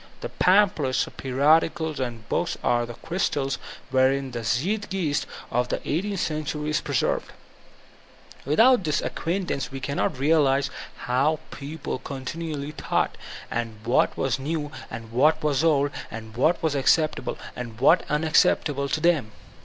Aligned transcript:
The 0.21 0.29
panq)hlets, 0.29 1.07
periodicals, 1.15 1.99
and 1.99 2.27
books 2.27 2.57
are 2.63 2.87
the 2.87 2.95
crystals 2.95 3.59
wherein 3.91 4.29
ike 4.29 4.43
Zeiigeist 4.45 5.27
of 5.51 5.67
the 5.67 5.77
i8th 5.77 6.17
century 6.17 6.71
is 6.71 6.81
preserved. 6.81 7.31
Without 8.43 8.81
Mm 8.81 8.99
acquaintance 9.05 9.71
we 9.71 9.79
cannot 9.79 10.17
realize 10.17 10.71
how 11.05 11.33
the 11.51 11.55
people 11.55 11.99
con 11.99 12.25
282 12.25 12.41
VOLTAUUNE 12.41 12.61
DE 12.61 12.73
ClEYKE 12.73 12.81
tinually 12.81 12.89
thought, 12.89 13.17
and 13.51 13.75
what 13.83 14.17
was 14.17 14.39
new 14.39 14.71
and 14.89 15.11
what 15.11 15.43
was 15.43 15.63
old, 15.63 15.91
what 16.33 16.63
was 16.63 16.73
accq>table 16.73 17.37
and 17.55 17.79
what 17.79 18.03
unacceptable 18.09 18.89
to 18.89 18.99
them. 18.99 19.31